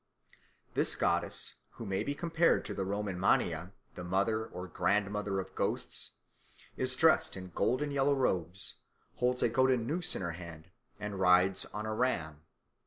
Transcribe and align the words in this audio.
This 0.73 0.95
goddess, 0.95 1.57
who 1.73 1.85
may 1.85 2.03
be 2.03 2.15
compared 2.15 2.65
to 2.65 2.73
the 2.73 2.85
Roman 2.85 3.19
Mania, 3.19 3.71
the 3.93 4.03
Mother 4.03 4.43
or 4.47 4.65
Grandmother 4.67 5.39
of 5.39 5.53
Ghosts, 5.53 6.13
is 6.75 6.95
dressed 6.95 7.37
in 7.37 7.51
golden 7.53 7.91
yellow 7.91 8.15
robes, 8.15 8.77
holds 9.17 9.43
a 9.43 9.49
golden 9.49 9.85
noose 9.85 10.15
in 10.15 10.23
her 10.23 10.31
hand, 10.31 10.71
and 10.99 11.19
rides 11.19 11.65
on 11.65 11.85
a 11.85 11.93
ram. 11.93 12.41